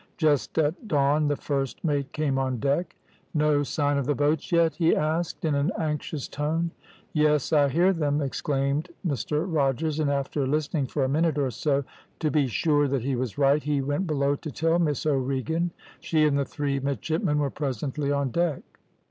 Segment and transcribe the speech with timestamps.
[0.17, 2.95] Just at dawn the first mate came on deck.
[3.37, 6.71] "`No sign of the boats yet?' he asked, in an anxious tone.
[7.15, 11.83] "`Yes, I hear them!' exclaimed Mr Rogers, and after listening for a minute or so
[12.17, 15.69] to be sure that he was right, he went below to tell Miss O'Regan.
[15.99, 18.63] She and the three midshipmen were presently on deck.